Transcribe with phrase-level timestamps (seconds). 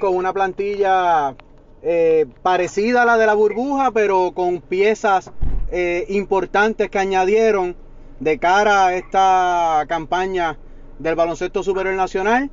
[0.00, 1.36] con una plantilla
[1.82, 5.30] eh, parecida a la de la burbuja, pero con piezas
[5.70, 7.76] eh, importantes que añadieron
[8.18, 10.56] de cara a esta campaña
[10.98, 12.50] del baloncesto superior nacional.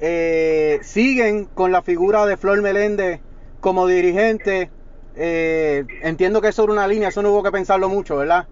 [0.00, 3.22] Eh, siguen con la figura de Flor Meléndez
[3.60, 4.70] como dirigente.
[5.14, 8.46] entiendo que es sobre una línea, eso no hubo que pensarlo mucho, ¿verdad?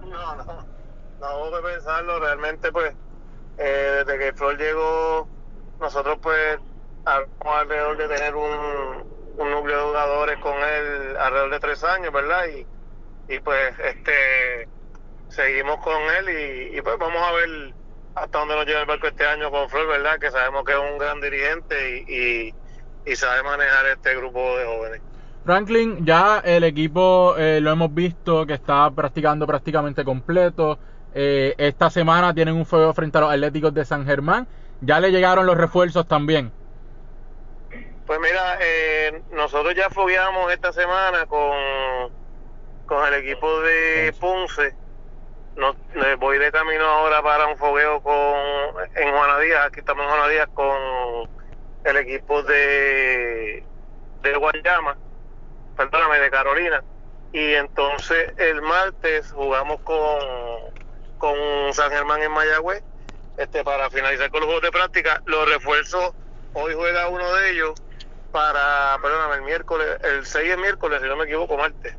[0.00, 0.44] No, no,
[1.20, 2.18] no hubo que pensarlo.
[2.18, 2.92] Realmente, pues,
[3.56, 5.28] desde que Flor llegó,
[5.80, 6.58] nosotros, pues,
[7.04, 12.44] alrededor de tener un, núcleo de jugadores con él alrededor de tres años, ¿verdad?
[12.46, 12.66] Y,
[13.34, 14.68] y pues este
[15.32, 17.74] seguimos con él y, pues vamos a ver
[18.14, 20.18] hasta dónde nos lleva el barco este año con Flor, ¿verdad?
[20.18, 22.54] Que sabemos que es un gran dirigente y,
[23.10, 25.00] y, sabe manejar este grupo de jóvenes.
[25.44, 30.78] Franklin, ya el equipo eh, lo hemos visto que está practicando prácticamente completo.
[31.14, 34.46] Eh, esta semana tienen un fuego frente a los Atléticos de San Germán.
[34.82, 36.52] Ya le llegaron los refuerzos también.
[38.06, 42.10] Pues mira, eh, nosotros ya fogueamos esta semana con,
[42.86, 44.74] con el equipo de Ponce.
[45.54, 45.76] Nos,
[46.18, 48.14] voy de camino ahora para un fogueo con
[48.96, 49.66] en Juana Díaz.
[49.66, 51.28] Aquí estamos en Juana Díaz con
[51.84, 53.64] el equipo de,
[54.22, 54.96] de Guayama,
[55.76, 56.82] perdóname, de Carolina.
[57.32, 60.18] Y entonces el martes jugamos con,
[61.18, 61.36] con
[61.72, 62.82] San Germán en Mayagüez
[63.36, 65.22] este, para finalizar con los juegos de práctica.
[65.26, 66.14] Los refuerzos,
[66.52, 67.74] hoy juega uno de ellos
[68.32, 71.94] para, perdóname, el miércoles, el 6 es miércoles, si no me equivoco, martes.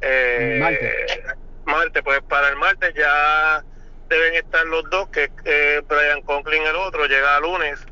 [0.00, 1.18] Eh, martes.
[1.64, 3.64] Martes, pues para el martes ya
[4.08, 7.86] deben estar los dos, que eh, Brian Conklin el otro, llega el lunes,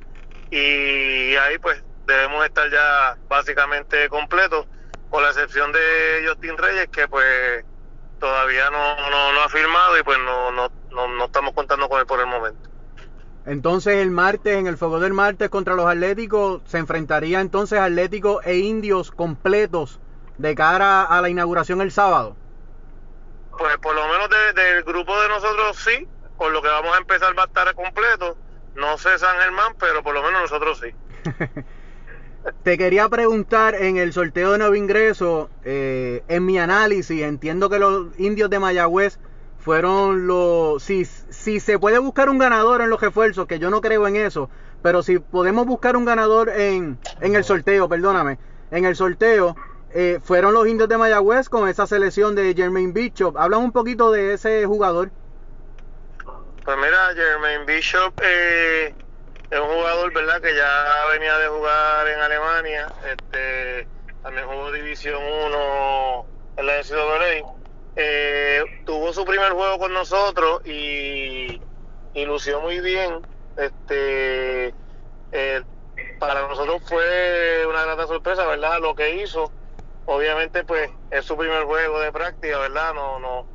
[0.51, 4.67] y ahí pues debemos estar ya básicamente completos,
[5.11, 7.65] con la excepción de Justin Reyes, que pues
[8.19, 12.01] todavía no, no, no ha firmado y pues no, no, no, no estamos contando con
[12.01, 12.64] él por el momento.
[13.47, 18.45] Entonces el martes, en el fuego del martes contra los Atléticos, se enfrentaría entonces Atléticos
[18.47, 20.01] e Indios completos
[20.39, 22.37] de cara a la inauguración el sábado.
[23.59, 27.39] Pues por lo menos del grupo de nosotros sí, con lo que vamos a empezar
[27.39, 28.37] va a estar completo.
[28.75, 30.95] No sé San Germán, pero por lo menos nosotros sí.
[32.63, 37.79] Te quería preguntar en el sorteo de nuevo ingreso, eh, en mi análisis, entiendo que
[37.79, 39.19] los indios de Mayagüez
[39.65, 40.83] fueron los...
[40.83, 44.17] Si, si se puede buscar un ganador en los refuerzos, que yo no creo en
[44.17, 44.51] eso,
[44.83, 48.39] pero si podemos buscar un ganador en, en el sorteo, perdóname,
[48.71, 49.57] en el sorteo,
[49.95, 53.39] eh, fueron los indios de Mayagüez con esa selección de Jermaine Bishop.
[53.39, 55.11] Hablan un poquito de ese jugador.
[56.63, 58.95] Pues mira, Jermaine Bishop eh,
[59.51, 60.43] es un jugador, ¿verdad?
[60.43, 62.93] Que ya venía de jugar en Alemania.
[63.11, 63.89] Este,
[64.23, 66.27] también jugó División 1
[66.59, 67.54] en la NCAA
[67.97, 71.61] eh, tuvo su primer juego con nosotros y,
[72.15, 73.21] y lució muy bien.
[73.57, 74.75] Este,
[75.33, 75.63] eh,
[76.19, 78.81] para nosotros fue una grata sorpresa, ¿verdad?
[78.81, 79.53] Lo que hizo.
[80.07, 82.95] Obviamente, pues es su primer juego de práctica, ¿verdad?
[82.95, 83.47] No, no,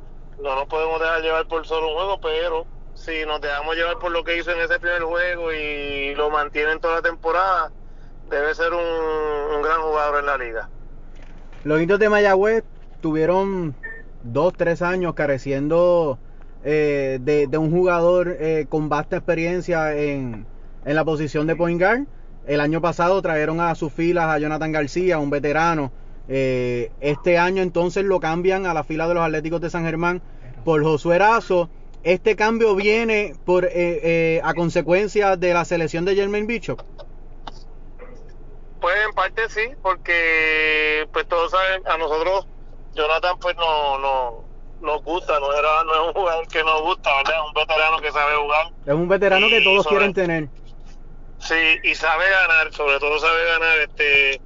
[0.42, 4.10] no nos podemos dejar llevar por solo un juego, pero si nos dejamos llevar por
[4.10, 7.70] lo que hizo en ese primer juego y lo mantiene en toda la temporada,
[8.28, 8.84] debe ser un,
[9.54, 10.68] un gran jugador en la liga.
[11.62, 12.64] Los indios de Mayagüez
[13.00, 13.74] tuvieron
[14.22, 16.18] dos, tres años careciendo
[16.62, 20.46] eh, de, un jugador eh, con vasta experiencia en,
[20.84, 22.04] en, la posición de point guard.
[22.46, 25.92] El año pasado trajeron a sus filas a Jonathan García, un veterano.
[26.28, 30.22] Eh, este año entonces lo cambian a la fila de los Atléticos de San Germán
[30.64, 31.70] por Josué Erazo.
[32.02, 36.80] Este cambio viene por a consecuencia de la selección de Jermaine Bishop.
[38.80, 42.46] Pues en parte sí, porque pues todos saben, a nosotros
[42.94, 44.44] Jonathan pues no, no
[44.80, 47.34] nos gusta, no, era, no es un jugador que nos gusta, ¿verdad?
[47.34, 48.66] Es un veterano que sabe jugar.
[48.86, 50.48] Es un veterano que todos quieren tener.
[51.38, 54.40] Sí, y sabe ganar, sobre todo sabe ganar, este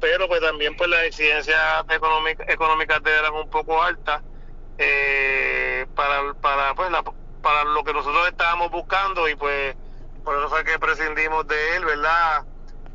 [0.00, 4.22] pero pues también pues las exigencias económicas económicas de él eran un poco altas
[4.78, 7.04] eh, para, para, pues, la,
[7.42, 9.76] para lo que nosotros estábamos buscando y pues
[10.24, 12.44] por eso fue que prescindimos de él, ¿verdad?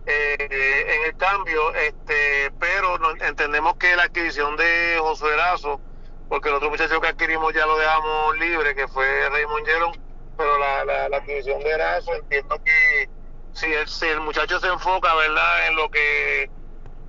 [0.08, 5.82] Eh, en el cambio, este, pero entendemos que la adquisición de Josué Erazo,
[6.30, 9.92] porque el otro muchacho que adquirimos ya lo dejamos libre, que fue Raymond Yeron,
[10.38, 13.10] pero la, la, adquisición de Erazo, entiendo que
[13.54, 16.52] si el, si el muchacho se enfoca, ¿verdad?, en lo que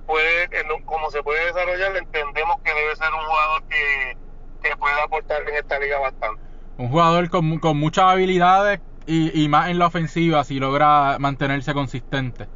[0.07, 4.17] puede, en cómo se puede desarrollar, entendemos que debe ser un jugador que,
[4.63, 6.41] que puede aportar en esta liga bastante.
[6.77, 11.73] Un jugador con, con muchas habilidades y, y más en la ofensiva si logra mantenerse
[11.73, 12.47] consistente.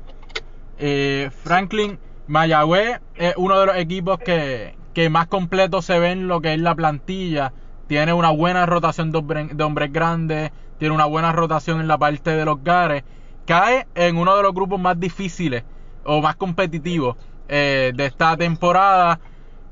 [0.84, 4.76] Eh, Franklin, Mayagüez es uno de los equipos que,
[5.12, 7.54] más completo se ve en lo que es la plantilla.
[7.88, 12.46] Tiene una buena rotación de, hombres grandes, tiene una buena rotación en la parte de
[12.46, 13.04] los gares.
[13.46, 15.64] cae en uno de los grupos más difíciles
[16.04, 17.16] o más competitivos
[17.48, 19.20] eh, de esta temporada.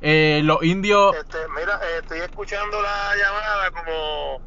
[0.02, 1.16] Eh, los indios.
[1.16, 4.42] Este, mira, estoy escuchando la llamada como,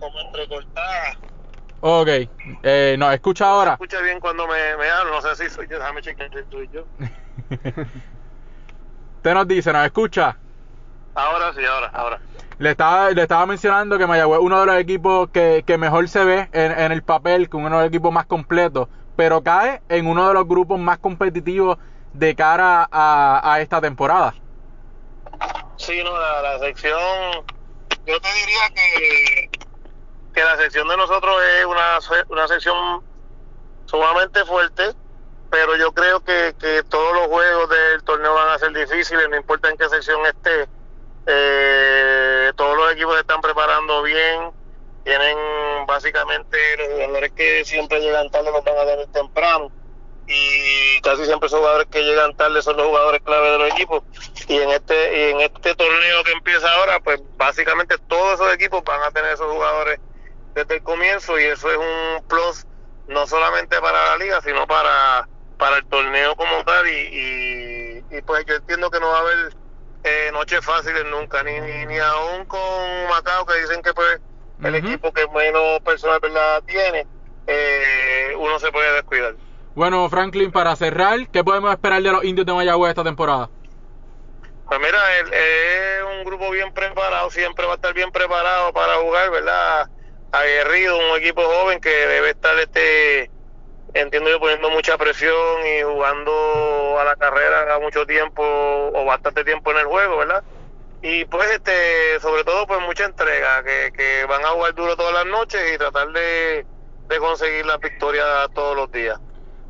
[0.00, 0.97] como entrecortada.
[1.80, 2.08] Ok,
[2.64, 3.72] eh, ¿nos escucha ahora?
[3.72, 6.68] escucha bien cuando me, me hablo, no sé si soy yo, déjame chequear si soy
[6.72, 6.84] yo.
[9.16, 10.36] Usted nos dice, ¿nos escucha?
[11.14, 12.20] Ahora sí, ahora, ahora.
[12.58, 16.08] Le estaba, le estaba mencionando que Mayagüez es uno de los equipos que, que mejor
[16.08, 19.80] se ve en, en el papel, que uno de los equipos más completos, pero cae
[19.88, 21.78] en uno de los grupos más competitivos
[22.12, 24.34] de cara a, a esta temporada.
[25.76, 26.98] Sí, no, la, la sección,
[28.06, 29.50] yo te diría que,
[30.38, 31.98] que la sección de nosotros es una,
[32.28, 33.02] una sección
[33.86, 34.94] sumamente fuerte,
[35.50, 39.36] pero yo creo que, que todos los juegos del torneo van a ser difíciles, no
[39.36, 40.68] importa en qué sección esté.
[41.26, 44.52] Eh, todos los equipos se están preparando bien,
[45.02, 45.36] tienen
[45.88, 49.72] básicamente los jugadores que siempre llegan tarde los van a tener temprano
[50.28, 54.02] y casi siempre esos jugadores que llegan tarde son los jugadores clave de los equipos
[54.46, 58.84] y en este y en este torneo que empieza ahora pues básicamente todos esos equipos
[58.84, 59.98] van a tener esos jugadores
[60.58, 62.66] desde el comienzo y eso es un plus
[63.06, 68.22] no solamente para la liga sino para para el torneo como tal y, y, y,
[68.22, 69.56] pues yo entiendo que no va a haber
[70.04, 74.20] eh, noches fáciles nunca ni, ni ni aún con Macao que dicen que pues
[74.62, 77.06] el equipo que menos personal verdad tiene
[77.46, 79.34] eh, uno se puede descuidar
[79.74, 83.48] Bueno, Franklin, para cerrar, ¿qué podemos esperar de los indios de Mayagüez esta temporada?
[84.68, 89.30] Pues mira, es un grupo bien preparado, siempre va a estar bien preparado para jugar,
[89.30, 89.88] ¿verdad?
[90.32, 93.30] Aguerrido, un equipo joven que debe estar, este,
[93.94, 95.34] entiendo yo, poniendo mucha presión
[95.66, 100.44] y jugando a la carrera mucho tiempo o bastante tiempo en el juego, ¿verdad?
[101.00, 105.14] Y pues, este, sobre todo, pues mucha entrega, que, que van a jugar duro todas
[105.14, 106.66] las noches y tratar de,
[107.08, 109.18] de conseguir la victoria todos los días.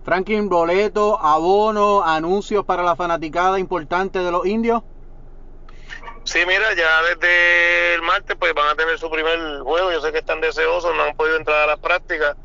[0.04, 4.82] Franklin, boleto, abono, anuncios para la fanaticada importante de los indios.
[6.28, 9.90] Sí, mira, ya desde el martes pues van a tener su primer juego.
[9.90, 12.36] Yo sé que están deseosos, no han podido entrar a las prácticas.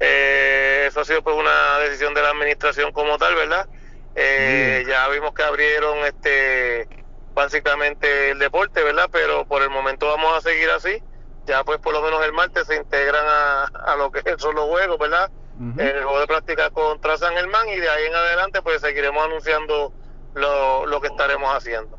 [0.00, 3.68] Eh, eso ha sido pues una decisión de la administración como tal, ¿verdad?
[4.14, 6.88] Eh, ya vimos que abrieron este
[7.34, 9.10] básicamente el deporte, ¿verdad?
[9.12, 11.02] Pero por el momento vamos a seguir así.
[11.44, 14.64] Ya pues por lo menos el martes se integran a, a lo que son los
[14.64, 15.30] juegos, ¿verdad?
[15.76, 19.92] El juego de práctica contra San Germán y de ahí en adelante pues seguiremos anunciando
[20.32, 21.98] lo, lo que estaremos haciendo.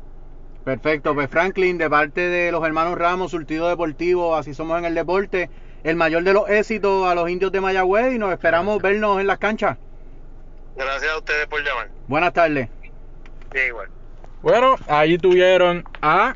[0.68, 4.94] Perfecto, pues Franklin, de parte de los hermanos Ramos, Surtido Deportivo, así somos en el
[4.94, 5.48] deporte,
[5.82, 9.26] el mayor de los éxitos a los indios de Mayagüez y nos esperamos vernos en
[9.26, 9.78] las canchas.
[10.76, 11.88] Gracias a ustedes por llamar.
[12.06, 12.68] Buenas tardes.
[13.50, 13.88] Sí, igual.
[14.42, 16.34] Bueno, ahí tuvieron a